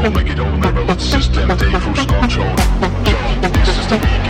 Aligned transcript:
Make 0.00 0.30
it 0.30 0.40
all 0.40 0.50
mirror 0.56 0.98
system, 0.98 1.46
they 1.58 1.66
lose 1.66 2.06
control. 2.06 2.56
This 3.42 3.78
is 3.78 3.86
the 3.88 3.96
weekend. 3.96 4.29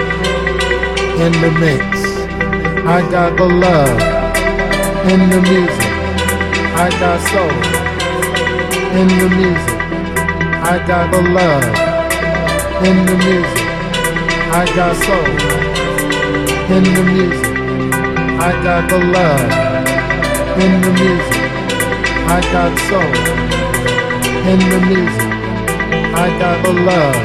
in 1.21 1.33
the 1.33 1.51
mix. 1.61 1.85
I 2.97 2.99
got 3.11 3.37
the 3.37 3.45
love 3.45 4.01
in 5.11 5.19
the 5.29 5.41
music. 5.49 5.91
I 6.83 6.89
got 7.01 7.19
soul 7.29 7.57
in 8.99 9.07
the 9.21 9.29
music. 9.39 9.77
I 10.71 10.75
got 10.91 11.11
the 11.13 11.21
love 11.37 11.65
in 12.87 12.97
the 13.05 13.17
music. 13.25 13.65
I 14.61 14.65
got 14.79 14.93
soul 15.05 15.29
in 16.75 16.83
the 16.97 17.05
music. 17.13 17.53
I 18.47 18.51
got 18.65 18.89
the 18.89 18.99
love 19.17 19.45
in 20.63 20.73
the 20.85 20.91
music. 21.01 21.43
I 22.35 22.39
got 22.55 22.71
soul 22.89 23.13
in 24.51 24.59
the 24.73 24.79
music. 24.89 25.29
I 26.23 26.27
got 26.41 26.57
the 26.65 26.73
love 26.89 27.17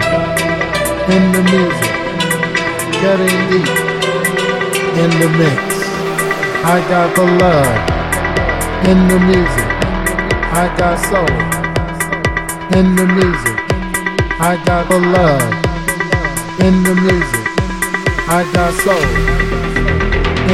in 1.14 1.22
the 1.32 1.42
music. 1.50 1.92
Getting 3.00 3.50
deep 3.50 3.85
in 5.02 5.10
the 5.20 5.28
mix. 5.38 5.60
I 6.64 6.80
got 6.88 7.14
the 7.14 7.26
love 7.42 7.96
in 8.90 8.98
the 9.08 9.18
music. 9.30 9.68
I 10.62 10.74
got 10.78 10.96
soul 11.10 11.36
in 12.78 12.96
the 12.96 13.06
music. 13.18 13.56
I 14.40 14.56
got 14.64 14.88
the 14.88 14.98
love 14.98 15.42
in 16.66 16.82
the 16.82 16.94
music. 16.94 17.46
I 18.38 18.40
got 18.54 18.72
soul 18.84 19.06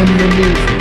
in 0.01 0.07
the 0.18 0.28
music. 0.36 0.72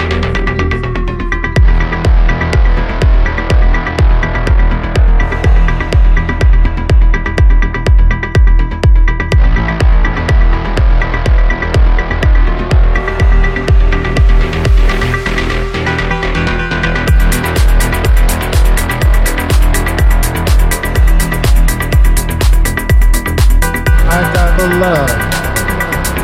Love 24.81 25.09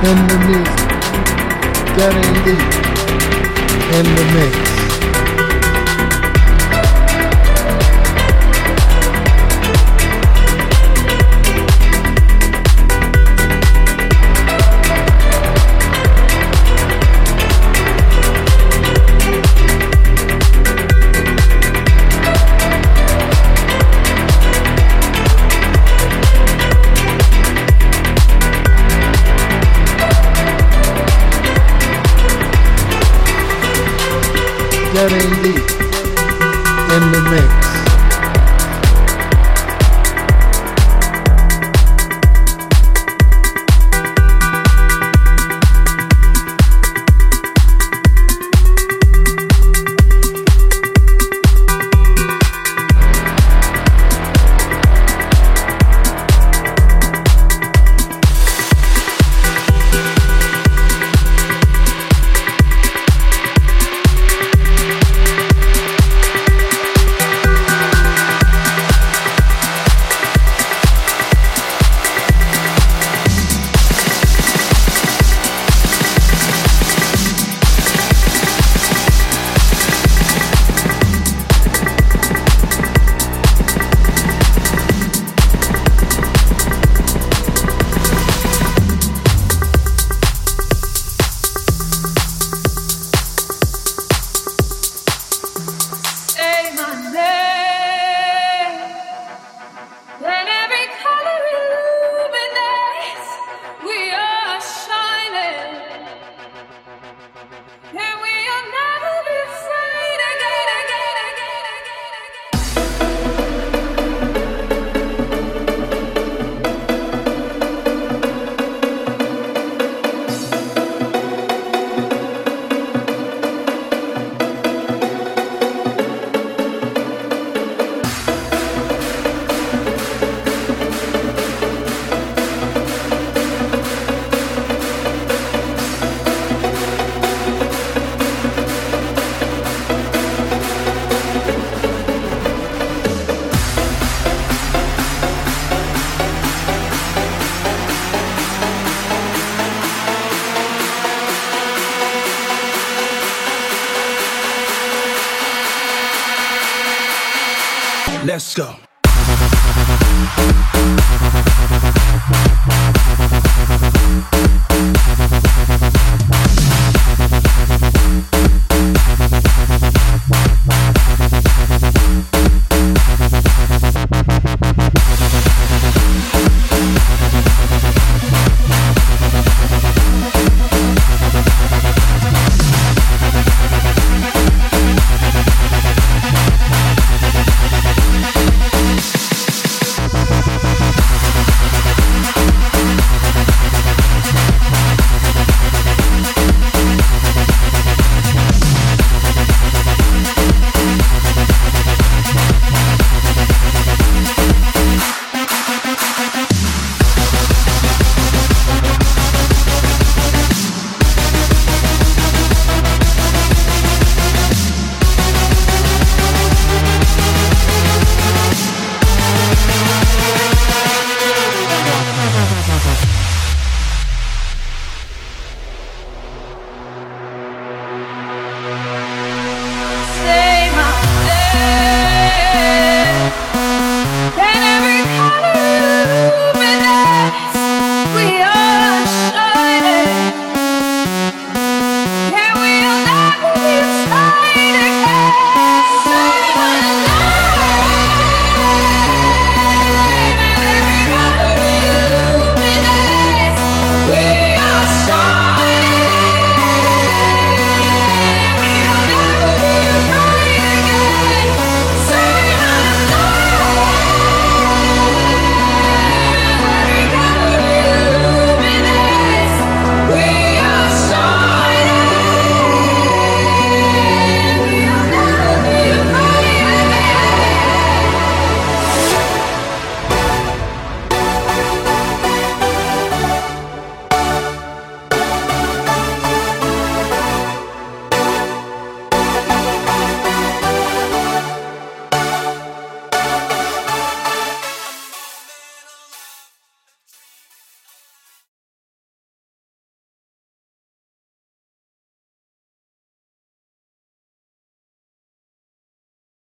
in 0.03 0.17
the 0.29 0.37
music, 0.47 0.87
getting 1.95 2.33
deep 2.43 2.73
in 3.93 4.05
the 4.15 4.25
mix. 4.33 4.86
In 35.13 37.11
the 37.11 37.21
mix. 37.31 37.76